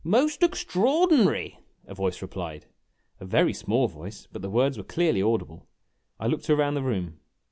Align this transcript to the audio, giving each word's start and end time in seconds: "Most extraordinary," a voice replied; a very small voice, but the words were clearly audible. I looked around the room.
"Most 0.03 0.41
extraordinary," 0.41 1.59
a 1.85 1.93
voice 1.93 2.23
replied; 2.23 2.65
a 3.19 3.25
very 3.25 3.53
small 3.53 3.87
voice, 3.87 4.27
but 4.31 4.41
the 4.41 4.49
words 4.49 4.75
were 4.75 4.83
clearly 4.83 5.21
audible. 5.21 5.67
I 6.19 6.25
looked 6.25 6.49
around 6.49 6.73
the 6.73 6.81
room. 6.81 7.19